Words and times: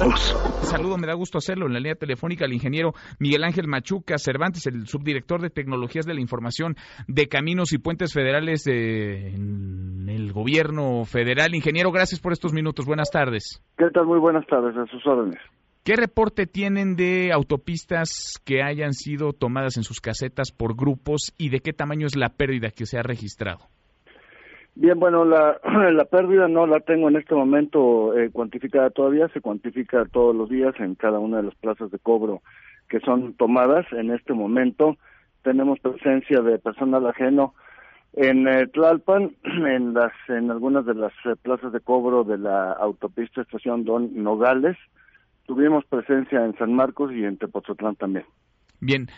todos. 0.00 0.20
Saludo, 0.62 0.96
me 0.96 1.06
da 1.06 1.14
gusto 1.14 1.38
hacerlo 1.38 1.66
en 1.66 1.74
la 1.74 1.78
línea 1.78 1.94
telefónica 1.94 2.44
al 2.44 2.52
ingeniero 2.52 2.92
Miguel 3.18 3.44
Ángel 3.44 3.66
Machuca 3.68 4.18
Cervantes, 4.18 4.66
el 4.66 4.86
subdirector 4.86 5.40
de 5.40 5.50
Tecnologías 5.50 6.06
de 6.06 6.14
la 6.14 6.20
Información 6.20 6.76
de 7.06 7.28
Caminos 7.28 7.72
y 7.72 7.78
Puentes 7.78 8.12
Federales 8.12 8.66
en 8.66 10.08
el 10.08 10.32
gobierno 10.32 11.04
federal. 11.04 11.54
Ingeniero, 11.54 11.90
gracias 11.90 12.20
por 12.20 12.32
estos 12.32 12.52
minutos. 12.52 12.86
Buenas 12.86 13.10
tardes. 13.10 13.62
¿Qué 13.76 13.90
tal? 13.92 14.06
Muy 14.06 14.18
buenas 14.18 14.46
tardes, 14.46 14.76
a 14.76 14.86
sus 14.86 15.06
órdenes. 15.06 15.40
¿Qué 15.84 15.96
reporte 15.96 16.46
tienen 16.46 16.94
de 16.94 17.32
autopistas 17.32 18.40
que 18.44 18.62
hayan 18.62 18.92
sido 18.92 19.32
tomadas 19.32 19.76
en 19.76 19.82
sus 19.82 20.00
casetas 20.00 20.52
por 20.52 20.76
grupos 20.76 21.34
y 21.38 21.48
de 21.48 21.60
qué 21.60 21.72
tamaño 21.72 22.06
es 22.06 22.16
la 22.16 22.28
pérdida 22.30 22.70
que 22.70 22.86
se 22.86 22.98
ha 22.98 23.02
registrado? 23.02 23.68
Bien, 24.80 24.98
bueno, 24.98 25.26
la, 25.26 25.60
la 25.92 26.06
pérdida 26.06 26.48
no 26.48 26.66
la 26.66 26.80
tengo 26.80 27.10
en 27.10 27.16
este 27.16 27.34
momento 27.34 28.16
eh, 28.18 28.30
cuantificada 28.32 28.88
todavía, 28.88 29.28
se 29.28 29.42
cuantifica 29.42 30.06
todos 30.06 30.34
los 30.34 30.48
días 30.48 30.74
en 30.78 30.94
cada 30.94 31.18
una 31.18 31.36
de 31.36 31.42
las 31.42 31.54
plazas 31.56 31.90
de 31.90 31.98
cobro 31.98 32.40
que 32.88 32.98
son 33.00 33.34
tomadas. 33.34 33.84
En 33.92 34.10
este 34.10 34.32
momento 34.32 34.96
tenemos 35.42 35.78
presencia 35.80 36.40
de 36.40 36.58
personal 36.58 37.06
ajeno 37.06 37.52
en 38.14 38.48
eh, 38.48 38.68
Tlalpan, 38.68 39.36
en 39.44 39.92
las 39.92 40.12
en 40.28 40.50
algunas 40.50 40.86
de 40.86 40.94
las 40.94 41.12
eh, 41.26 41.36
plazas 41.42 41.74
de 41.74 41.80
cobro 41.80 42.24
de 42.24 42.38
la 42.38 42.72
autopista 42.72 43.42
estación 43.42 43.84
Don 43.84 44.10
Nogales. 44.14 44.78
Tuvimos 45.44 45.84
presencia 45.84 46.42
en 46.42 46.56
San 46.56 46.72
Marcos 46.72 47.12
y 47.12 47.22
en 47.22 47.36
Tepozotlán 47.36 47.96
también. 47.96 48.24
Bien, 48.80 49.08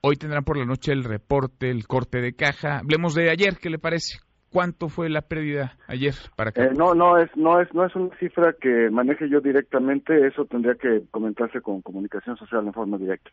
hoy 0.00 0.16
tendrán 0.16 0.44
por 0.44 0.56
la 0.56 0.64
noche 0.64 0.92
el 0.92 1.04
reporte, 1.04 1.70
el 1.70 1.86
corte 1.86 2.22
de 2.22 2.32
caja. 2.32 2.78
Hablemos 2.78 3.14
de 3.14 3.28
ayer, 3.28 3.58
¿qué 3.60 3.68
le 3.68 3.78
parece? 3.78 4.23
¿Cuánto 4.54 4.88
fue 4.88 5.10
la 5.10 5.22
pérdida 5.22 5.76
ayer 5.88 6.14
para 6.36 6.50
eh, 6.50 6.70
no, 6.78 6.94
no 6.94 7.18
es, 7.18 7.28
no 7.36 7.60
es, 7.60 7.74
no 7.74 7.84
es 7.84 7.96
una 7.96 8.16
cifra 8.20 8.52
que 8.52 8.88
maneje 8.88 9.28
yo 9.28 9.40
directamente. 9.40 10.28
Eso 10.28 10.44
tendría 10.44 10.76
que 10.76 11.02
comentarse 11.10 11.60
con 11.60 11.82
comunicación 11.82 12.36
social 12.36 12.64
en 12.64 12.72
forma 12.72 12.96
directa. 12.96 13.32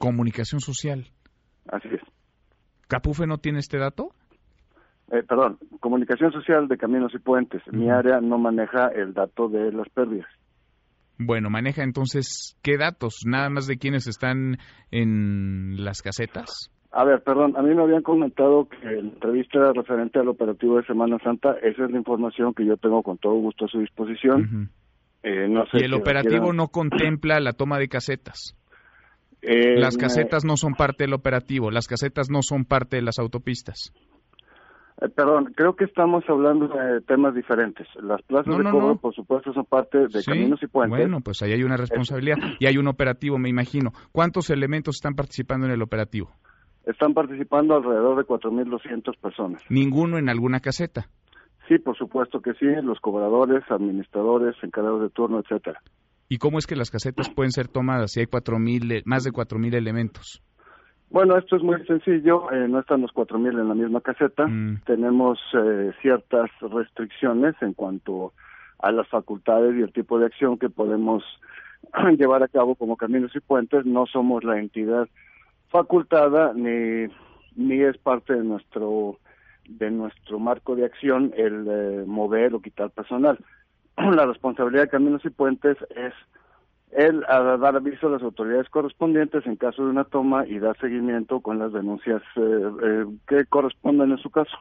Comunicación 0.00 0.60
social. 0.60 1.06
Así 1.68 1.86
es. 1.92 2.00
¿Capufe 2.88 3.28
no 3.28 3.38
tiene 3.38 3.60
este 3.60 3.78
dato? 3.78 4.10
Eh, 5.12 5.22
perdón, 5.22 5.60
comunicación 5.78 6.32
social 6.32 6.66
de 6.66 6.76
caminos 6.76 7.14
y 7.14 7.18
puentes. 7.20 7.62
Mi 7.70 7.88
área 7.88 8.20
no 8.20 8.36
maneja 8.36 8.88
el 8.88 9.14
dato 9.14 9.48
de 9.48 9.70
las 9.70 9.88
pérdidas. 9.90 10.26
Bueno, 11.18 11.50
maneja 11.50 11.84
entonces 11.84 12.58
qué 12.62 12.78
datos, 12.78 13.20
nada 13.24 13.48
más 13.48 13.68
de 13.68 13.78
quienes 13.78 14.08
están 14.08 14.58
en 14.90 15.84
las 15.84 16.02
casetas. 16.02 16.72
A 16.92 17.04
ver, 17.04 17.22
perdón, 17.22 17.56
a 17.56 17.62
mí 17.62 17.72
me 17.74 17.82
habían 17.82 18.02
comentado 18.02 18.68
que 18.68 18.84
la 18.84 18.98
entrevista 18.98 19.58
era 19.58 19.72
referente 19.72 20.18
al 20.18 20.28
operativo 20.28 20.76
de 20.76 20.84
Semana 20.84 21.18
Santa. 21.22 21.56
Esa 21.62 21.84
es 21.84 21.90
la 21.90 21.98
información 21.98 22.52
que 22.52 22.66
yo 22.66 22.76
tengo 22.76 23.02
con 23.02 23.16
todo 23.18 23.34
gusto 23.34 23.66
a 23.66 23.68
su 23.68 23.78
disposición. 23.78 24.70
Eh, 25.22 25.46
no 25.48 25.66
sé 25.66 25.78
y 25.80 25.84
el 25.84 25.94
operativo 25.94 26.52
no 26.52 26.68
contempla 26.68 27.38
la 27.40 27.52
toma 27.52 27.78
de 27.78 27.88
casetas. 27.88 28.56
Eh, 29.42 29.78
las 29.78 29.96
casetas 29.96 30.44
no 30.44 30.56
son 30.56 30.74
parte 30.74 31.04
del 31.04 31.14
operativo, 31.14 31.70
las 31.70 31.86
casetas 31.86 32.28
no 32.28 32.42
son 32.42 32.64
parte 32.64 32.96
de 32.96 33.02
las 33.02 33.18
autopistas. 33.18 33.92
Eh, 35.00 35.08
perdón, 35.08 35.52
creo 35.56 35.76
que 35.76 35.84
estamos 35.84 36.24
hablando 36.28 36.68
de 36.68 37.00
temas 37.02 37.34
diferentes. 37.34 37.86
Las 38.02 38.20
plazas 38.22 38.54
de 38.54 38.70
cobro, 38.70 38.96
por 38.96 39.14
supuesto, 39.14 39.52
son 39.52 39.64
parte 39.64 40.08
de 40.08 40.24
caminos 40.24 40.62
y 40.62 40.66
puentes. 40.66 40.98
Bueno, 40.98 41.20
pues 41.20 41.40
ahí 41.42 41.52
hay 41.52 41.62
una 41.62 41.76
responsabilidad 41.76 42.36
y 42.58 42.66
hay 42.66 42.76
un 42.76 42.88
operativo, 42.88 43.38
me 43.38 43.48
imagino. 43.48 43.92
¿Cuántos 44.12 44.50
elementos 44.50 44.96
están 44.96 45.14
participando 45.14 45.66
en 45.66 45.72
el 45.72 45.82
operativo? 45.82 46.32
Están 46.86 47.14
participando 47.14 47.76
alrededor 47.76 48.16
de 48.16 48.24
4.200 48.24 49.16
personas. 49.18 49.62
¿Ninguno 49.68 50.18
en 50.18 50.28
alguna 50.28 50.60
caseta? 50.60 51.06
Sí, 51.68 51.78
por 51.78 51.96
supuesto 51.96 52.40
que 52.40 52.54
sí, 52.54 52.66
los 52.82 52.98
cobradores, 53.00 53.62
administradores, 53.70 54.56
encargados 54.62 55.02
de 55.02 55.10
turno, 55.10 55.40
etcétera. 55.40 55.80
¿Y 56.28 56.38
cómo 56.38 56.58
es 56.58 56.66
que 56.66 56.76
las 56.76 56.90
casetas 56.90 57.28
pueden 57.28 57.52
ser 57.52 57.68
tomadas 57.68 58.12
si 58.12 58.20
hay 58.20 58.26
cuatro 58.26 58.58
mil, 58.58 58.90
eh, 58.92 59.02
más 59.04 59.24
de 59.24 59.30
4.000 59.30 59.74
elementos? 59.74 60.42
Bueno, 61.10 61.36
esto 61.36 61.56
es 61.56 61.62
muy 61.62 61.84
sencillo, 61.86 62.50
eh, 62.52 62.68
no 62.68 62.78
están 62.78 63.02
los 63.02 63.10
4.000 63.10 63.60
en 63.60 63.68
la 63.68 63.74
misma 63.74 64.00
caseta, 64.00 64.46
mm. 64.46 64.82
tenemos 64.86 65.40
eh, 65.54 65.90
ciertas 66.00 66.48
restricciones 66.60 67.56
en 67.60 67.74
cuanto 67.74 68.32
a 68.78 68.92
las 68.92 69.08
facultades 69.08 69.76
y 69.76 69.82
el 69.82 69.92
tipo 69.92 70.20
de 70.20 70.26
acción 70.26 70.56
que 70.56 70.70
podemos 70.70 71.24
llevar 72.16 72.44
a 72.44 72.48
cabo 72.48 72.76
como 72.76 72.96
caminos 72.96 73.34
y 73.34 73.40
puentes, 73.40 73.84
no 73.84 74.06
somos 74.06 74.44
la 74.44 74.60
entidad 74.60 75.08
facultada 75.70 76.52
ni 76.54 77.08
ni 77.56 77.82
es 77.82 77.96
parte 77.98 78.34
de 78.34 78.44
nuestro 78.44 79.18
de 79.68 79.90
nuestro 79.90 80.38
marco 80.38 80.74
de 80.74 80.84
acción 80.84 81.32
el 81.36 81.66
eh, 81.68 82.04
mover 82.06 82.54
o 82.54 82.60
quitar 82.60 82.90
personal. 82.90 83.38
La 83.96 84.26
responsabilidad 84.26 84.84
de 84.84 84.88
Caminos 84.88 85.24
y 85.24 85.30
Puentes 85.30 85.76
es 85.94 86.12
el 86.92 87.20
dar 87.20 87.76
aviso 87.76 88.08
a 88.08 88.10
las 88.10 88.22
autoridades 88.22 88.68
correspondientes 88.68 89.46
en 89.46 89.54
caso 89.54 89.84
de 89.84 89.90
una 89.90 90.04
toma 90.04 90.44
y 90.46 90.58
dar 90.58 90.76
seguimiento 90.80 91.40
con 91.40 91.60
las 91.60 91.72
denuncias 91.72 92.20
eh, 92.34 92.40
eh, 92.40 93.04
que 93.28 93.44
correspondan 93.44 94.10
en 94.10 94.18
su 94.18 94.30
caso. 94.30 94.56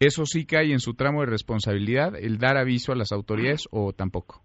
¿Eso 0.00 0.24
sí 0.24 0.46
cae 0.46 0.72
en 0.72 0.80
su 0.80 0.94
tramo 0.94 1.20
de 1.20 1.26
responsabilidad, 1.26 2.14
el 2.16 2.38
dar 2.38 2.56
aviso 2.56 2.92
a 2.92 2.96
las 2.96 3.12
autoridades 3.12 3.68
o 3.70 3.92
tampoco? 3.92 4.42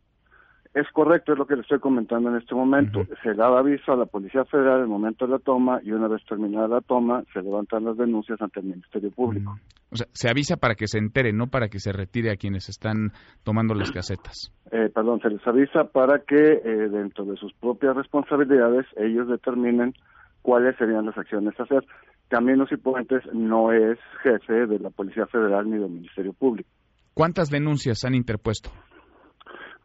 Es 0.79 0.87
correcto, 0.93 1.33
es 1.33 1.37
lo 1.37 1.45
que 1.45 1.55
le 1.55 1.61
estoy 1.61 1.79
comentando 1.79 2.29
en 2.29 2.37
este 2.37 2.55
momento. 2.55 3.01
Se 3.21 3.33
daba 3.33 3.59
aviso 3.59 3.91
a 3.91 3.97
la 3.97 4.05
Policía 4.05 4.45
Federal 4.45 4.77
en 4.77 4.83
el 4.83 4.87
momento 4.87 5.25
de 5.25 5.33
la 5.33 5.39
toma 5.39 5.81
y 5.83 5.91
una 5.91 6.07
vez 6.07 6.23
terminada 6.23 6.69
la 6.69 6.79
toma 6.79 7.21
se 7.33 7.41
levantan 7.41 7.83
las 7.83 7.97
denuncias 7.97 8.41
ante 8.41 8.61
el 8.61 8.67
Ministerio 8.67 9.11
Público. 9.11 9.59
O 9.91 9.97
sea, 9.97 10.07
se 10.13 10.29
avisa 10.29 10.55
para 10.55 10.75
que 10.75 10.87
se 10.87 10.97
entere, 10.97 11.33
no 11.33 11.47
para 11.47 11.67
que 11.67 11.79
se 11.79 11.91
retire 11.91 12.31
a 12.31 12.37
quienes 12.37 12.69
están 12.69 13.11
tomando 13.43 13.73
las 13.73 13.91
casetas. 13.91 14.53
Eh, 14.71 14.89
perdón, 14.95 15.19
se 15.19 15.29
les 15.29 15.45
avisa 15.45 15.83
para 15.83 16.19
que 16.19 16.35
eh, 16.35 16.89
dentro 16.89 17.25
de 17.25 17.35
sus 17.35 17.51
propias 17.55 17.97
responsabilidades 17.97 18.85
ellos 18.95 19.27
determinen 19.27 19.93
cuáles 20.41 20.77
serían 20.77 21.07
las 21.07 21.17
acciones 21.17 21.59
a 21.59 21.63
hacer. 21.63 21.83
Caminos 22.29 22.71
y 22.71 22.77
Puentes 22.77 23.23
no 23.33 23.73
es 23.73 23.99
jefe 24.23 24.65
de 24.65 24.79
la 24.79 24.91
Policía 24.91 25.25
Federal 25.25 25.69
ni 25.69 25.77
del 25.77 25.89
Ministerio 25.89 26.31
Público. 26.31 26.69
¿Cuántas 27.13 27.49
denuncias 27.49 28.05
han 28.05 28.15
interpuesto? 28.15 28.69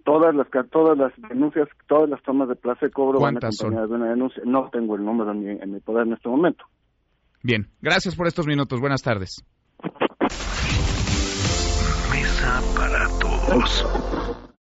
Todas 0.04 0.34
las 0.34 0.46
todas 0.70 0.96
las 0.96 1.12
denuncias, 1.28 1.68
todas 1.88 2.08
las 2.08 2.22
tomas 2.22 2.48
de 2.48 2.56
plaza 2.56 2.86
de 2.86 2.92
cobro 2.92 3.20
van 3.20 3.36
acompañadas 3.36 3.88
de 3.88 3.96
una 3.96 4.10
denuncia. 4.10 4.42
No 4.46 4.68
tengo 4.70 4.96
el 4.96 5.04
número 5.04 5.32
en 5.32 5.40
mi, 5.40 5.50
en 5.50 5.72
mi 5.72 5.80
poder 5.80 6.06
en 6.06 6.12
este 6.12 6.28
momento. 6.28 6.64
Bien, 7.42 7.66
gracias 7.82 8.14
por 8.14 8.26
estos 8.26 8.46
minutos. 8.46 8.80
Buenas 8.80 9.02
tardes. 9.02 9.44
Mesa 12.10 12.62
para 12.76 13.08
todos. 13.18 13.86